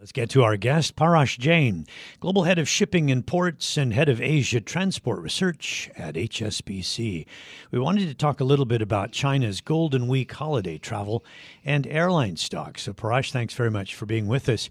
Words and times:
Let's 0.00 0.12
get 0.12 0.30
to 0.30 0.44
our 0.44 0.56
guest, 0.56 0.96
Parash 0.96 1.38
Jain, 1.38 1.86
Global 2.20 2.44
Head 2.44 2.58
of 2.58 2.66
Shipping 2.66 3.10
and 3.10 3.26
Ports 3.26 3.76
and 3.76 3.92
Head 3.92 4.08
of 4.08 4.18
Asia 4.18 4.58
Transport 4.58 5.20
Research 5.20 5.90
at 5.94 6.14
HSBC. 6.14 7.26
We 7.70 7.78
wanted 7.78 8.08
to 8.08 8.14
talk 8.14 8.40
a 8.40 8.44
little 8.44 8.64
bit 8.64 8.80
about 8.80 9.12
China's 9.12 9.60
Golden 9.60 10.08
Week 10.08 10.32
holiday 10.32 10.78
travel 10.78 11.22
and 11.66 11.86
airline 11.86 12.36
stocks. 12.36 12.84
So, 12.84 12.94
Parash, 12.94 13.30
thanks 13.30 13.52
very 13.52 13.70
much 13.70 13.94
for 13.94 14.06
being 14.06 14.26
with 14.26 14.48
us. 14.48 14.70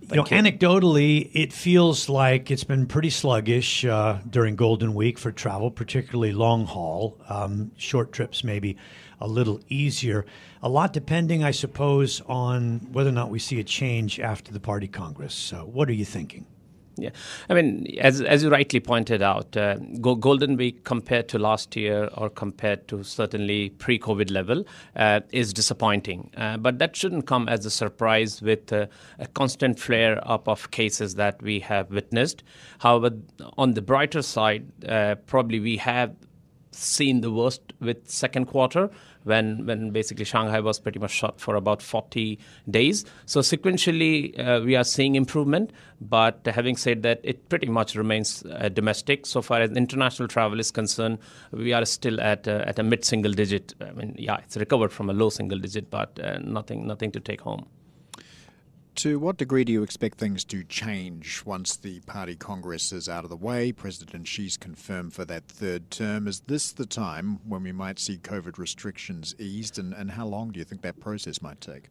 You 0.00 0.16
know, 0.16 0.24
anecdotally, 0.24 1.30
it 1.34 1.52
feels 1.52 2.08
like 2.08 2.50
it's 2.50 2.64
been 2.64 2.86
pretty 2.86 3.10
sluggish 3.10 3.84
uh, 3.84 4.20
during 4.28 4.56
Golden 4.56 4.94
Week 4.94 5.18
for 5.18 5.30
travel, 5.30 5.70
particularly 5.70 6.32
long 6.32 6.64
haul. 6.64 7.20
Um, 7.28 7.72
short 7.76 8.12
trips, 8.12 8.42
maybe 8.42 8.76
a 9.20 9.28
little 9.28 9.60
easier. 9.68 10.24
A 10.62 10.68
lot 10.68 10.92
depending, 10.92 11.44
I 11.44 11.50
suppose, 11.50 12.22
on 12.22 12.88
whether 12.92 13.10
or 13.10 13.12
not 13.12 13.30
we 13.30 13.38
see 13.38 13.60
a 13.60 13.64
change 13.64 14.18
after 14.18 14.52
the 14.52 14.60
party 14.60 14.88
congress. 14.88 15.34
So, 15.34 15.68
what 15.70 15.88
are 15.90 15.94
you 15.94 16.06
thinking? 16.06 16.46
Yeah, 16.98 17.10
I 17.48 17.54
mean, 17.54 17.86
as 17.98 18.20
as 18.20 18.42
you 18.42 18.50
rightly 18.50 18.80
pointed 18.80 19.22
out, 19.22 19.56
uh, 19.56 19.76
Golden 20.00 20.56
Week 20.56 20.84
compared 20.84 21.28
to 21.28 21.38
last 21.38 21.76
year 21.76 22.10
or 22.16 22.28
compared 22.28 22.88
to 22.88 23.04
certainly 23.04 23.70
pre-COVID 23.70 24.30
level 24.30 24.64
uh, 24.96 25.20
is 25.30 25.52
disappointing. 25.52 26.30
Uh, 26.36 26.56
but 26.56 26.78
that 26.80 26.96
shouldn't 26.96 27.26
come 27.26 27.48
as 27.48 27.64
a 27.64 27.70
surprise 27.70 28.42
with 28.42 28.72
uh, 28.72 28.86
a 29.18 29.26
constant 29.28 29.78
flare 29.78 30.20
up 30.28 30.48
of 30.48 30.70
cases 30.72 31.14
that 31.14 31.40
we 31.40 31.60
have 31.60 31.90
witnessed. 31.90 32.42
However, 32.80 33.10
on 33.56 33.72
the 33.72 33.82
brighter 33.82 34.22
side, 34.22 34.66
uh, 34.88 35.14
probably 35.26 35.60
we 35.60 35.76
have 35.76 36.14
seen 36.70 37.20
the 37.20 37.30
worst 37.30 37.60
with 37.80 38.08
second 38.08 38.46
quarter 38.46 38.90
when 39.24 39.66
when 39.66 39.90
basically 39.90 40.24
Shanghai 40.24 40.60
was 40.60 40.78
pretty 40.78 40.98
much 40.98 41.10
shut 41.10 41.40
for 41.40 41.54
about 41.56 41.82
40 41.82 42.38
days. 42.70 43.04
So 43.26 43.40
sequentially, 43.40 44.38
uh, 44.38 44.62
we 44.64 44.76
are 44.76 44.84
seeing 44.84 45.14
improvement. 45.14 45.72
But 46.00 46.46
having 46.46 46.76
said 46.76 47.02
that, 47.02 47.20
it 47.24 47.48
pretty 47.48 47.66
much 47.68 47.94
remains 47.96 48.44
uh, 48.44 48.68
domestic. 48.68 49.26
So 49.26 49.42
far 49.42 49.60
as 49.60 49.70
international 49.72 50.28
travel 50.28 50.60
is 50.60 50.70
concerned, 50.70 51.18
we 51.50 51.72
are 51.72 51.84
still 51.84 52.20
at 52.20 52.46
uh, 52.46 52.64
at 52.66 52.78
a 52.78 52.82
mid 52.82 53.04
single 53.04 53.32
digit. 53.32 53.74
I 53.80 53.90
mean, 53.92 54.14
yeah, 54.18 54.38
it's 54.38 54.56
recovered 54.56 54.92
from 54.92 55.10
a 55.10 55.12
low 55.12 55.30
single 55.30 55.58
digit, 55.58 55.90
but 55.90 56.18
uh, 56.20 56.38
nothing 56.38 56.86
nothing 56.86 57.12
to 57.12 57.20
take 57.20 57.40
home. 57.40 57.66
To 58.98 59.20
what 59.20 59.36
degree 59.36 59.62
do 59.62 59.72
you 59.72 59.84
expect 59.84 60.18
things 60.18 60.42
to 60.46 60.64
change 60.64 61.44
once 61.44 61.76
the 61.76 62.00
party 62.00 62.34
congress 62.34 62.90
is 62.90 63.08
out 63.08 63.22
of 63.22 63.30
the 63.30 63.36
way? 63.36 63.70
President 63.70 64.26
Xi's 64.26 64.56
confirmed 64.56 65.12
for 65.12 65.24
that 65.26 65.46
third 65.46 65.88
term. 65.92 66.26
Is 66.26 66.40
this 66.40 66.72
the 66.72 66.84
time 66.84 67.38
when 67.46 67.62
we 67.62 67.70
might 67.70 68.00
see 68.00 68.18
COVID 68.18 68.58
restrictions 68.58 69.36
eased, 69.38 69.78
and, 69.78 69.94
and 69.94 70.10
how 70.10 70.26
long 70.26 70.50
do 70.50 70.58
you 70.58 70.64
think 70.64 70.82
that 70.82 70.98
process 70.98 71.40
might 71.40 71.60
take? 71.60 71.90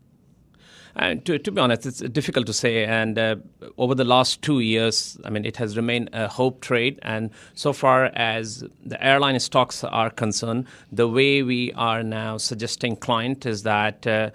And 0.97 1.23
to, 1.25 1.39
to, 1.39 1.51
be 1.51 1.61
honest, 1.61 1.85
it's 1.85 1.99
difficult 1.99 2.45
to 2.47 2.53
say. 2.53 2.83
And 2.83 3.17
uh, 3.17 3.37
over 3.77 3.95
the 3.95 4.03
last 4.03 4.41
two 4.41 4.59
years, 4.59 5.17
I 5.23 5.29
mean, 5.29 5.45
it 5.45 5.55
has 5.57 5.77
remained 5.77 6.09
a 6.11 6.27
hope 6.27 6.59
trade. 6.59 6.99
And 7.03 7.29
so 7.53 7.71
far 7.71 8.05
as 8.15 8.65
the 8.83 9.01
airline 9.01 9.39
stocks 9.39 9.83
are 9.83 10.09
concerned, 10.09 10.65
the 10.91 11.07
way 11.07 11.41
we 11.41 11.71
are 11.73 12.03
now 12.03 12.37
suggesting 12.37 12.97
client 12.97 13.45
is 13.45 13.63
that 13.63 14.05
uh, 14.05 14.31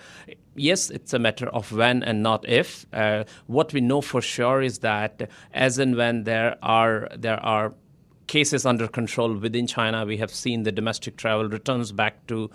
yes, 0.55 0.91
it's 0.91 1.13
a 1.13 1.19
matter 1.19 1.49
of 1.49 1.73
when 1.73 2.03
and 2.03 2.23
not 2.23 2.49
if. 2.49 2.87
Uh, 2.93 3.25
what 3.47 3.73
we 3.73 3.81
know 3.81 4.01
for 4.01 4.21
sure 4.21 4.63
is 4.63 4.81
that 4.81 5.31
as 5.53 5.79
and 5.79 5.97
when 5.97 6.25
there 6.25 6.57
are 6.63 7.09
there 7.17 7.43
are 7.43 7.75
cases 8.27 8.65
under 8.65 8.89
control 8.89 9.35
within 9.35 9.67
China, 9.67 10.07
we 10.07 10.17
have 10.17 10.31
seen 10.31 10.62
the 10.62 10.73
domestic 10.73 11.17
travel 11.17 11.49
returns 11.49 11.93
back 11.93 12.27
to 12.27 12.51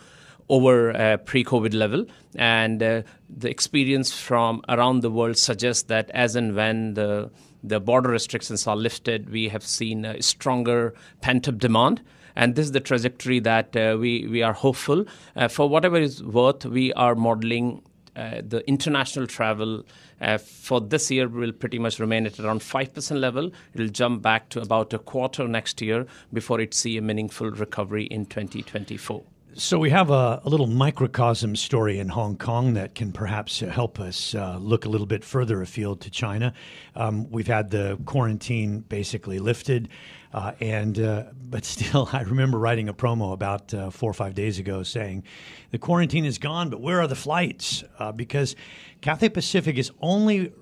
over 0.50 0.96
uh, 0.96 1.18
pre-COVID 1.18 1.74
level, 1.74 2.06
and 2.36 2.82
uh, 2.82 3.02
the 3.30 3.50
experience 3.50 4.18
from 4.18 4.62
around 4.70 5.02
the 5.02 5.12
world 5.12 5.38
suggests 5.38 5.84
that 5.84 6.10
as 6.12 6.36
and 6.36 6.56
when 6.56 6.94
the 6.94 7.30
the 7.64 7.80
border 7.80 8.10
restrictions 8.10 8.66
are 8.68 8.76
lifted, 8.76 9.30
we 9.30 9.50
have 9.50 9.64
seen 9.64 10.06
a 10.06 10.22
stronger 10.22 10.94
pent-up 11.22 11.58
demand 11.58 12.02
and 12.38 12.56
this 12.56 12.68
is 12.68 12.72
the 12.72 12.80
trajectory 12.80 13.40
that 13.40 13.76
uh, 13.76 13.98
we 14.00 14.28
we 14.28 14.44
are 14.44 14.54
hopeful. 14.54 15.06
Uh, 15.36 15.48
for 15.48 15.68
whatever 15.68 15.98
is 15.98 16.24
worth, 16.24 16.66
we 16.66 16.94
are 16.94 17.16
modeling 17.16 17.82
uh, 18.18 18.42
the 18.46 18.68
international 18.68 19.28
travel 19.28 19.86
uh, 20.20 20.40
for 20.40 20.82
this 20.82 21.12
year 21.12 21.28
will 21.28 21.52
pretty 21.52 21.78
much 21.78 22.00
remain 22.00 22.26
at 22.26 22.40
around 22.40 22.62
5% 22.62 23.20
level. 23.20 23.52
It'll 23.76 23.90
jump 23.90 24.24
back 24.24 24.50
to 24.50 24.62
about 24.62 24.92
a 24.94 25.00
quarter 25.00 25.48
next 25.48 25.82
year 25.82 26.08
before 26.34 26.60
it 26.60 26.74
see 26.74 26.98
a 26.98 27.02
meaningful 27.02 27.52
recovery 27.52 28.06
in 28.06 28.26
2024. 28.26 29.24
So 29.58 29.80
we 29.80 29.90
have 29.90 30.12
a, 30.12 30.40
a, 30.46 30.50
little 30.50 30.68
microcosm 30.68 31.56
story 31.56 31.98
in 31.98 32.10
Hong 32.10 32.38
Kong 32.38 32.76
that 32.76 32.94
can 32.94 33.12
perhaps 33.12 33.62
help 33.62 34.00
us 34.00 34.36
uh, 34.36 34.60
look 34.62 34.86
a 34.86 34.90
little 34.90 35.08
bit 35.08 35.24
further 35.24 35.64
afield 35.64 36.00
to 36.02 36.12
China. 36.12 36.54
Um, 36.96 37.28
we've 37.32 37.48
had 37.48 37.72
the 37.72 37.98
quarantine 38.06 38.82
basically 38.82 39.40
lifted. 39.40 39.90
Uh, 40.32 40.52
and 40.62 41.00
uh, 41.00 41.24
but 41.50 41.66
still, 41.66 42.08
I 42.14 42.22
remember 42.22 42.60
writing 42.60 42.88
a 42.88 42.94
promo 42.94 43.34
about 43.34 43.74
uh, 43.74 43.90
four 43.90 44.12
or 44.12 44.14
five 44.14 44.36
days 44.36 44.60
ago 44.60 44.84
saying 44.84 45.24
the 45.72 45.80
quarantine 45.80 46.26
is 46.26 46.38
gone, 46.38 46.70
but 46.70 46.80
where 46.80 47.02
are 47.02 47.08
the 47.08 47.16
flights? 47.16 47.84
Uh, 47.98 48.12
because 48.12 48.56
Cathay 49.02 49.30
Pacific 49.30 49.80
is 49.80 49.92
only 50.02 50.54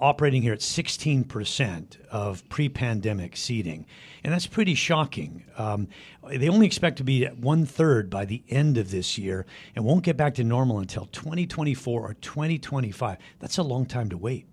operating 0.00 0.42
here 0.42 0.52
at 0.52 0.60
16% 0.60 2.00
of 2.10 2.48
pre-pandemic 2.48 3.36
seating, 3.36 3.86
and 4.24 4.32
that's 4.32 4.46
pretty 4.46 4.74
shocking. 4.74 5.44
Um, 5.56 5.88
they 6.28 6.48
only 6.48 6.66
expect 6.66 6.98
to 6.98 7.04
be 7.04 7.24
at 7.26 7.38
one 7.38 7.66
third 7.66 8.10
by 8.10 8.24
the 8.24 8.42
end 8.48 8.78
of 8.78 8.90
this 8.90 9.18
year, 9.18 9.46
and 9.74 9.84
won't 9.84 10.04
get 10.04 10.16
back 10.16 10.34
to 10.34 10.44
normal 10.44 10.78
until 10.78 11.06
2024 11.06 12.00
or 12.00 12.14
2025. 12.14 13.18
That's 13.38 13.58
a 13.58 13.62
long 13.62 13.86
time 13.86 14.08
to 14.10 14.16
wait. 14.16 14.46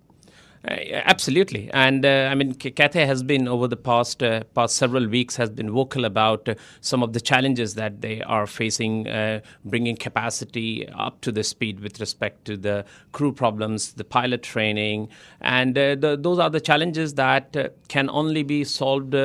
Uh, 0.70 0.76
absolutely, 1.06 1.70
and 1.72 2.06
uh, 2.06 2.28
I 2.30 2.36
mean, 2.36 2.54
Cathay 2.54 3.06
has 3.06 3.24
been 3.24 3.48
over 3.48 3.70
the 3.70 3.78
past 3.78 4.22
uh, 4.22 4.44
past 4.54 4.76
several 4.76 5.08
weeks 5.08 5.38
has 5.38 5.50
been 5.50 5.72
vocal 5.72 6.04
about 6.04 6.50
uh, 6.50 6.56
some 6.82 7.02
of 7.02 7.14
the 7.14 7.22
challenges 7.22 7.76
that 7.76 8.02
they 8.02 8.22
are 8.24 8.46
facing, 8.46 9.08
uh, 9.08 9.40
bringing 9.64 9.96
capacity 9.96 10.86
up 10.90 11.22
to 11.22 11.32
the 11.32 11.44
speed 11.44 11.80
with 11.80 12.02
respect 12.02 12.44
to 12.46 12.58
the 12.58 12.84
crew 13.14 13.32
problems, 13.32 13.94
the 13.94 14.04
pilot 14.04 14.44
training, 14.44 15.08
and 15.40 15.78
uh, 15.78 15.96
the, 15.96 16.18
those 16.20 16.38
are 16.38 16.50
the 16.50 16.60
challenges 16.60 17.14
that 17.14 17.56
can 17.88 18.10
only 18.10 18.44
be 18.44 18.66
solved 18.66 19.16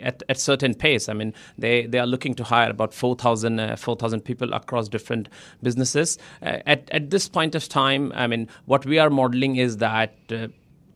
at, 0.00 0.22
at 0.28 0.38
certain 0.38 0.74
pace. 0.74 1.08
I 1.08 1.12
mean, 1.12 1.34
they, 1.58 1.86
they 1.86 1.98
are 1.98 2.06
looking 2.06 2.34
to 2.34 2.44
hire 2.44 2.70
about 2.70 2.94
4,000 2.94 3.60
uh, 3.60 3.76
4, 3.76 3.96
people 4.24 4.52
across 4.52 4.88
different 4.88 5.28
businesses. 5.62 6.18
Uh, 6.42 6.58
at, 6.66 6.88
at 6.90 7.10
this 7.10 7.28
point 7.28 7.54
of 7.54 7.68
time, 7.68 8.12
I 8.14 8.26
mean, 8.26 8.48
what 8.66 8.86
we 8.86 8.98
are 8.98 9.10
modeling 9.10 9.56
is 9.56 9.78
that 9.78 10.14
uh, 10.30 10.48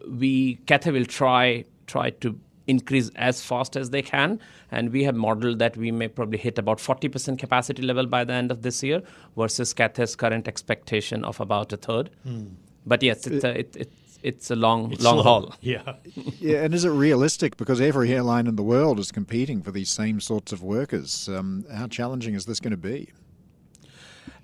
we, 0.09 0.57
Cathay 0.67 0.91
will 0.91 1.05
try, 1.05 1.65
try 1.87 2.11
to 2.11 2.39
increase 2.67 3.11
as 3.17 3.43
fast 3.43 3.77
as 3.77 3.91
they 3.91 4.03
can. 4.03 4.41
And 4.71 4.93
we 4.93 5.05
have 5.05 5.17
modeled 5.17 5.59
that 5.59 5.77
we 5.77 5.91
may 5.91 6.09
probably 6.09 6.39
hit 6.39 6.59
about 6.59 6.79
40% 6.79 7.39
capacity 7.39 7.83
level 7.83 8.07
by 8.07 8.25
the 8.25 8.33
end 8.33 8.51
of 8.51 8.63
this 8.63 8.83
year 8.83 9.03
versus 9.37 9.75
Cathay's 9.75 10.15
current 10.15 10.47
expectation 10.47 11.25
of 11.25 11.41
about 11.41 11.73
a 11.73 11.77
third. 11.77 12.11
Mm. 12.27 12.53
But 12.87 13.03
yes, 13.03 13.27
it's 13.27 13.45
a, 13.45 13.59
it, 13.59 13.77
it, 13.77 13.93
it's 14.23 14.51
a 14.51 14.57
long 14.57 14.93
it's 14.93 15.03
long 15.03 15.17
slow. 15.17 15.23
haul. 15.23 15.55
Yeah. 15.61 15.95
yeah, 16.39 16.63
and 16.65 16.75
is 16.75 16.85
it 16.85 16.91
realistic? 16.91 17.57
Because 17.57 17.81
every 17.81 18.13
airline 18.13 18.47
in 18.47 18.57
the 18.57 18.63
world 18.63 18.99
is 18.99 19.13
competing 19.13 19.63
for 19.63 19.71
these 19.71 19.91
same 19.91 20.21
sorts 20.21 20.53
of 20.53 20.63
workers. 20.63 21.29
Um, 21.29 21.65
how 21.73 21.87
challenging 21.87 22.35
is 22.35 22.47
this 22.47 22.61
going 22.61 22.73
to 22.73 22.77
be? 22.77 23.11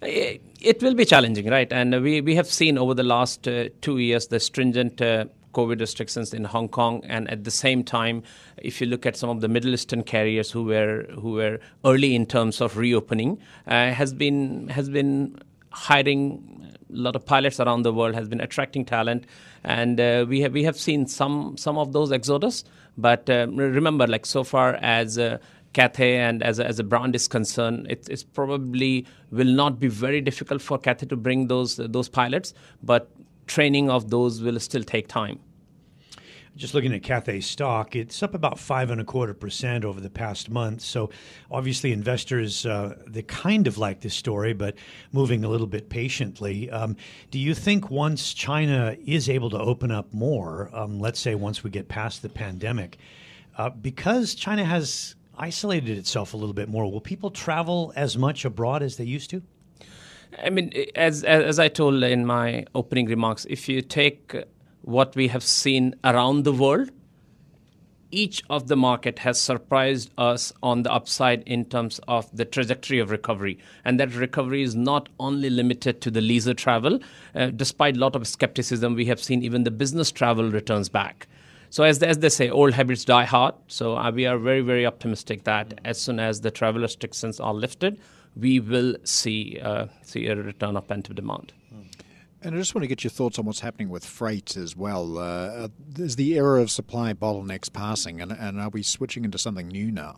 It 0.02 0.82
will 0.82 0.94
be 0.94 1.04
challenging, 1.04 1.48
right? 1.48 1.72
And 1.72 2.02
we, 2.02 2.20
we 2.20 2.34
have 2.36 2.46
seen 2.46 2.76
over 2.78 2.94
the 2.94 3.02
last 3.02 3.48
uh, 3.48 3.70
two 3.80 3.98
years 3.98 4.26
the 4.28 4.38
stringent 4.38 5.00
uh, 5.00 5.26
COVID 5.54 5.80
restrictions 5.80 6.34
in 6.34 6.44
Hong 6.44 6.68
Kong, 6.68 7.02
and 7.08 7.30
at 7.30 7.44
the 7.44 7.50
same 7.50 7.82
time, 7.82 8.22
if 8.58 8.80
you 8.80 8.86
look 8.86 9.06
at 9.06 9.16
some 9.16 9.30
of 9.30 9.40
the 9.40 9.48
Middle 9.48 9.72
Eastern 9.72 10.02
carriers 10.02 10.50
who 10.50 10.64
were 10.64 11.06
who 11.18 11.32
were 11.32 11.58
early 11.84 12.14
in 12.14 12.26
terms 12.26 12.60
of 12.60 12.76
reopening, 12.76 13.38
uh, 13.66 13.90
has 13.90 14.12
been 14.12 14.68
has 14.68 14.90
been 14.90 15.40
hiring 15.70 16.75
lot 16.90 17.16
of 17.16 17.24
pilots 17.26 17.60
around 17.60 17.82
the 17.82 17.92
world 17.92 18.14
has 18.14 18.28
been 18.28 18.40
attracting 18.40 18.84
talent, 18.84 19.24
and 19.64 20.00
uh, 20.00 20.24
we 20.28 20.40
have 20.40 20.52
we 20.52 20.64
have 20.64 20.78
seen 20.78 21.06
some 21.06 21.56
some 21.56 21.78
of 21.78 21.92
those 21.92 22.12
exodus. 22.12 22.64
But 22.98 23.28
uh, 23.28 23.46
remember, 23.50 24.06
like 24.06 24.24
so 24.24 24.44
far 24.44 24.74
as 24.76 25.18
uh, 25.18 25.38
Cathay 25.74 26.16
and 26.16 26.42
as 26.42 26.58
a, 26.58 26.66
as 26.66 26.78
a 26.78 26.84
brand 26.84 27.14
is 27.14 27.28
concerned, 27.28 27.86
it, 27.90 28.08
it's 28.08 28.24
probably 28.24 29.06
will 29.30 29.46
not 29.46 29.78
be 29.78 29.88
very 29.88 30.20
difficult 30.20 30.62
for 30.62 30.78
Cathay 30.78 31.06
to 31.06 31.16
bring 31.16 31.48
those 31.48 31.76
those 31.76 32.08
pilots, 32.08 32.54
but 32.82 33.10
training 33.46 33.90
of 33.90 34.10
those 34.10 34.42
will 34.42 34.58
still 34.58 34.82
take 34.82 35.08
time. 35.08 35.38
Just 36.56 36.72
looking 36.72 36.94
at 36.94 37.02
Cathay 37.02 37.40
stock, 37.40 37.94
it's 37.94 38.22
up 38.22 38.34
about 38.34 38.58
five 38.58 38.90
and 38.90 38.98
a 38.98 39.04
quarter 39.04 39.34
percent 39.34 39.84
over 39.84 40.00
the 40.00 40.08
past 40.08 40.48
month. 40.48 40.80
So, 40.80 41.10
obviously, 41.50 41.92
investors 41.92 42.64
uh, 42.64 42.96
they 43.06 43.22
kind 43.22 43.66
of 43.66 43.76
like 43.76 44.00
this 44.00 44.14
story, 44.14 44.54
but 44.54 44.74
moving 45.12 45.44
a 45.44 45.48
little 45.50 45.66
bit 45.66 45.90
patiently. 45.90 46.70
Um, 46.70 46.96
do 47.30 47.38
you 47.38 47.54
think 47.54 47.90
once 47.90 48.32
China 48.32 48.96
is 49.04 49.28
able 49.28 49.50
to 49.50 49.58
open 49.58 49.90
up 49.90 50.14
more, 50.14 50.70
um, 50.72 50.98
let's 50.98 51.20
say 51.20 51.34
once 51.34 51.62
we 51.62 51.68
get 51.68 51.88
past 51.88 52.22
the 52.22 52.30
pandemic, 52.30 52.96
uh, 53.58 53.68
because 53.68 54.34
China 54.34 54.64
has 54.64 55.14
isolated 55.36 55.98
itself 55.98 56.32
a 56.32 56.38
little 56.38 56.54
bit 56.54 56.70
more, 56.70 56.90
will 56.90 57.02
people 57.02 57.30
travel 57.30 57.92
as 57.96 58.16
much 58.16 58.46
abroad 58.46 58.82
as 58.82 58.96
they 58.96 59.04
used 59.04 59.28
to? 59.28 59.42
I 60.42 60.48
mean, 60.48 60.72
as 60.94 61.22
as 61.22 61.58
I 61.58 61.68
told 61.68 62.02
in 62.02 62.24
my 62.24 62.64
opening 62.74 63.06
remarks, 63.06 63.46
if 63.50 63.68
you 63.68 63.82
take 63.82 64.34
what 64.86 65.16
we 65.16 65.28
have 65.28 65.42
seen 65.42 65.94
around 66.04 66.44
the 66.44 66.52
world, 66.52 66.90
each 68.12 68.40
of 68.48 68.68
the 68.68 68.76
market 68.76 69.18
has 69.18 69.40
surprised 69.40 70.10
us 70.16 70.52
on 70.62 70.84
the 70.84 70.92
upside 70.92 71.42
in 71.42 71.64
terms 71.64 71.98
of 72.06 72.30
the 72.32 72.44
trajectory 72.44 73.00
of 73.00 73.10
recovery. 73.10 73.58
And 73.84 73.98
that 73.98 74.14
recovery 74.14 74.62
is 74.62 74.76
not 74.76 75.08
only 75.18 75.50
limited 75.50 76.00
to 76.02 76.10
the 76.10 76.20
leisure 76.20 76.54
travel. 76.54 77.00
Uh, 77.34 77.46
despite 77.46 77.96
a 77.96 77.98
lot 77.98 78.14
of 78.14 78.28
skepticism 78.28 78.94
we 78.94 79.06
have 79.06 79.20
seen 79.20 79.42
even 79.42 79.64
the 79.64 79.72
business 79.72 80.12
travel 80.12 80.50
returns 80.50 80.88
back. 80.88 81.26
So 81.68 81.82
as, 81.82 82.00
as 82.00 82.18
they 82.20 82.28
say 82.28 82.48
old 82.48 82.72
habits 82.72 83.04
die 83.04 83.24
hard. 83.24 83.56
So 83.66 83.96
uh, 83.96 84.12
we 84.12 84.24
are 84.24 84.38
very 84.38 84.60
very 84.60 84.86
optimistic 84.86 85.42
that 85.44 85.80
as 85.84 86.00
soon 86.00 86.20
as 86.20 86.42
the 86.42 86.52
travel 86.52 86.82
restrictions 86.82 87.40
are 87.40 87.52
lifted 87.52 88.00
we 88.36 88.60
will 88.60 88.96
see 89.02 89.58
uh, 89.60 89.86
see 90.02 90.26
a 90.28 90.36
return 90.36 90.76
of 90.76 90.86
pent-up 90.86 91.16
demand 91.16 91.52
and 92.42 92.54
I 92.54 92.58
just 92.58 92.74
want 92.74 92.82
to 92.82 92.88
get 92.88 93.02
your 93.04 93.10
thoughts 93.10 93.38
on 93.38 93.44
what's 93.44 93.60
happening 93.60 93.88
with 93.88 94.04
freight 94.04 94.56
as 94.56 94.76
well. 94.76 95.18
Uh, 95.18 95.68
is 95.96 96.16
the 96.16 96.34
era 96.34 96.60
of 96.60 96.70
supply 96.70 97.12
bottlenecks 97.12 97.72
passing, 97.72 98.20
and, 98.20 98.32
and 98.32 98.60
are 98.60 98.68
we 98.68 98.82
switching 98.82 99.24
into 99.24 99.38
something 99.38 99.68
new 99.68 99.90
now? 99.90 100.16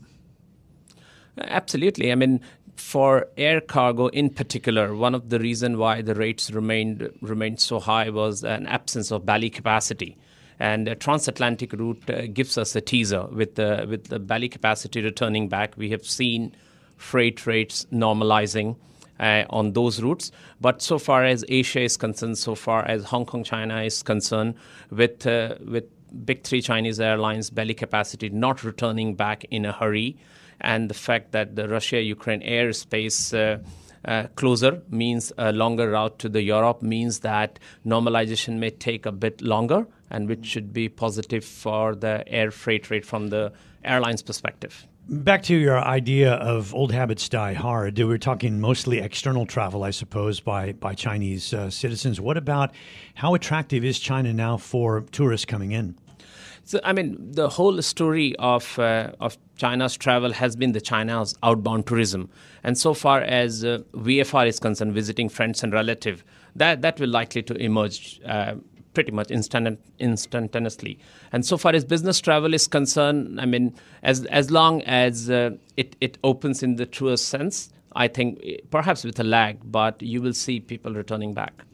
Absolutely. 1.40 2.10
I 2.10 2.14
mean, 2.16 2.40
for 2.76 3.28
air 3.36 3.60
cargo 3.60 4.08
in 4.08 4.30
particular, 4.30 4.94
one 4.94 5.14
of 5.14 5.30
the 5.30 5.38
reasons 5.38 5.76
why 5.76 6.02
the 6.02 6.14
rates 6.14 6.50
remained 6.50 7.10
remained 7.20 7.60
so 7.60 7.80
high 7.80 8.10
was 8.10 8.44
an 8.44 8.66
absence 8.66 9.10
of 9.10 9.26
belly 9.26 9.50
capacity. 9.50 10.16
And 10.60 10.96
transatlantic 10.98 11.72
route 11.72 12.10
uh, 12.10 12.26
gives 12.26 12.58
us 12.58 12.74
a 12.74 12.80
teaser 12.80 13.26
with 13.26 13.54
the 13.54 13.86
with 13.88 14.08
the 14.08 14.18
belly 14.18 14.48
capacity 14.48 15.02
returning 15.02 15.48
back. 15.48 15.76
We 15.76 15.90
have 15.90 16.04
seen 16.04 16.54
freight 16.96 17.46
rates 17.46 17.86
normalizing 17.92 18.76
uh, 19.20 19.44
on 19.50 19.72
those 19.72 20.02
routes. 20.02 20.30
But 20.60 20.82
so 20.82 20.98
far 20.98 21.24
as 21.24 21.44
Asia 21.48 21.80
is 21.80 21.96
concerned, 21.96 22.38
so 22.38 22.54
far 22.54 22.84
as 22.84 23.04
Hong 23.04 23.26
Kong, 23.26 23.44
China 23.44 23.82
is 23.82 24.02
concerned, 24.02 24.54
with 24.90 25.26
uh, 25.26 25.56
with 25.66 25.84
big 26.24 26.42
three 26.42 26.62
Chinese 26.62 27.00
airlines 27.00 27.50
belly 27.50 27.74
capacity 27.74 28.30
not 28.30 28.64
returning 28.64 29.14
back 29.14 29.44
in 29.50 29.66
a 29.66 29.72
hurry, 29.72 30.16
and 30.60 30.88
the 30.88 30.94
fact 30.94 31.32
that 31.32 31.56
the 31.56 31.68
Russia-Ukraine 31.68 32.40
airspace 32.40 33.34
uh, 33.36 33.58
uh, 34.04 34.26
closer 34.36 34.80
means 34.88 35.32
a 35.36 35.52
longer 35.52 35.90
route 35.90 36.18
to 36.18 36.28
the 36.28 36.42
Europe 36.42 36.82
means 36.82 37.20
that 37.20 37.58
normalization 37.84 38.58
may 38.58 38.70
take 38.70 39.04
a 39.06 39.12
bit 39.12 39.42
longer, 39.42 39.86
and 40.10 40.28
which 40.28 40.46
should 40.46 40.72
be 40.72 40.88
positive 40.88 41.44
for 41.44 41.94
the 41.94 42.24
air 42.26 42.50
freight 42.50 42.90
rate 42.90 43.04
from 43.04 43.28
the 43.28 43.52
airlines 43.84 44.22
perspective. 44.22 44.86
Back 45.10 45.42
to 45.44 45.56
your 45.56 45.78
idea 45.78 46.34
of 46.34 46.74
old 46.74 46.92
habits 46.92 47.30
die 47.30 47.54
hard. 47.54 47.98
We're 47.98 48.18
talking 48.18 48.60
mostly 48.60 48.98
external 48.98 49.46
travel, 49.46 49.82
I 49.82 49.90
suppose, 49.90 50.38
by 50.38 50.72
by 50.72 50.92
Chinese 50.92 51.54
uh, 51.54 51.70
citizens. 51.70 52.20
What 52.20 52.36
about 52.36 52.74
how 53.14 53.32
attractive 53.32 53.86
is 53.86 53.98
China 53.98 54.34
now 54.34 54.58
for 54.58 55.00
tourists 55.10 55.46
coming 55.46 55.72
in? 55.72 55.96
So, 56.64 56.78
I 56.84 56.92
mean, 56.92 57.16
the 57.32 57.48
whole 57.48 57.80
story 57.80 58.36
of 58.36 58.78
uh, 58.78 59.12
of 59.18 59.38
China's 59.56 59.96
travel 59.96 60.30
has 60.30 60.56
been 60.56 60.72
the 60.72 60.80
China's 60.82 61.34
outbound 61.42 61.86
tourism, 61.86 62.28
and 62.62 62.76
so 62.76 62.92
far 62.92 63.22
as 63.22 63.64
uh, 63.64 63.78
VFR 63.94 64.46
is 64.46 64.60
concerned, 64.60 64.92
visiting 64.92 65.30
friends 65.30 65.62
and 65.62 65.72
relative, 65.72 66.22
that 66.54 66.82
that 66.82 67.00
will 67.00 67.08
likely 67.08 67.42
to 67.44 67.54
emerge 67.54 68.20
uh, 68.26 68.56
pretty 68.94 69.12
much 69.12 69.30
instant, 69.30 69.78
instantaneously. 69.98 70.98
And 71.32 71.44
so 71.44 71.56
far 71.56 71.74
as 71.74 71.84
business 71.84 72.20
travel 72.20 72.54
is 72.54 72.66
concerned, 72.66 73.40
I 73.40 73.46
mean, 73.46 73.74
as 74.02 74.24
as 74.26 74.50
long 74.50 74.82
as 74.82 75.30
uh, 75.30 75.50
it 75.76 75.96
it 76.00 76.18
opens 76.24 76.62
in 76.62 76.76
the 76.76 76.86
truest 76.86 77.28
sense, 77.28 77.72
I 77.94 78.08
think 78.08 78.40
eh, 78.44 78.56
perhaps 78.70 79.04
with 79.04 79.18
a 79.20 79.24
lag, 79.24 79.58
but 79.64 80.02
you 80.02 80.22
will 80.22 80.32
see 80.32 80.60
people 80.60 80.92
returning 80.94 81.34
back. 81.34 81.64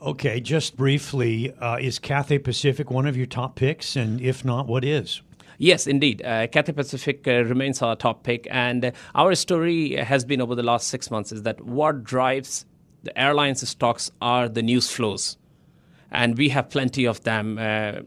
Okay, 0.00 0.40
just 0.40 0.76
briefly, 0.76 1.54
uh, 1.58 1.78
is 1.80 1.98
Cathay 1.98 2.38
Pacific 2.38 2.90
one 2.90 3.06
of 3.06 3.16
your 3.16 3.26
top 3.26 3.56
picks? 3.56 3.96
And 3.96 4.20
if 4.20 4.44
not, 4.44 4.66
what 4.66 4.84
is? 4.84 5.22
Yes, 5.58 5.86
indeed. 5.86 6.22
Uh, 6.22 6.46
Cathay 6.48 6.72
Pacific 6.72 7.26
uh, 7.26 7.44
remains 7.44 7.80
our 7.80 7.96
top 7.96 8.22
pick. 8.22 8.46
And 8.50 8.84
uh, 8.84 8.90
our 9.14 9.34
story 9.34 9.96
has 9.96 10.24
been 10.24 10.42
over 10.42 10.54
the 10.54 10.62
last 10.62 10.88
six 10.88 11.10
months 11.10 11.32
is 11.32 11.42
that 11.44 11.64
what 11.64 12.04
drives 12.04 12.66
the 13.04 13.18
airlines 13.18 13.66
stocks 13.66 14.10
are 14.20 14.48
the 14.48 14.62
news 14.62 14.90
flows 14.90 15.38
and 16.10 16.36
we 16.36 16.48
have 16.50 16.70
plenty 16.70 17.06
of 17.06 17.22
them, 17.22 17.58
uh, 17.58 18.00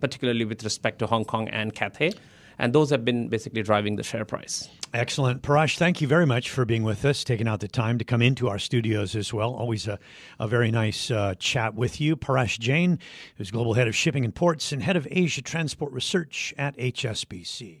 particularly 0.00 0.44
with 0.44 0.62
respect 0.64 0.98
to 1.00 1.06
Hong 1.06 1.24
Kong 1.24 1.48
and 1.48 1.74
Cathay. 1.74 2.12
And 2.58 2.74
those 2.74 2.90
have 2.90 3.06
been 3.06 3.28
basically 3.28 3.62
driving 3.62 3.96
the 3.96 4.02
share 4.02 4.26
price. 4.26 4.68
Excellent. 4.92 5.40
Parash, 5.40 5.78
thank 5.78 6.00
you 6.00 6.08
very 6.08 6.26
much 6.26 6.50
for 6.50 6.64
being 6.64 6.82
with 6.82 7.04
us, 7.04 7.24
taking 7.24 7.48
out 7.48 7.60
the 7.60 7.68
time 7.68 7.96
to 7.98 8.04
come 8.04 8.20
into 8.20 8.48
our 8.48 8.58
studios 8.58 9.16
as 9.16 9.32
well. 9.32 9.54
Always 9.54 9.88
a, 9.88 9.98
a 10.38 10.46
very 10.46 10.70
nice 10.70 11.10
uh, 11.10 11.34
chat 11.38 11.74
with 11.74 12.00
you. 12.00 12.16
Parash 12.16 12.58
Jain, 12.58 12.98
who's 13.36 13.50
Global 13.50 13.74
Head 13.74 13.88
of 13.88 13.94
Shipping 13.94 14.24
and 14.24 14.34
Ports 14.34 14.72
and 14.72 14.82
Head 14.82 14.96
of 14.96 15.08
Asia 15.10 15.42
Transport 15.42 15.92
Research 15.92 16.52
at 16.58 16.76
HSBC. 16.76 17.80